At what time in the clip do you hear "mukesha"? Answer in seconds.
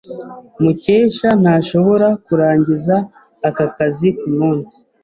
0.61-1.29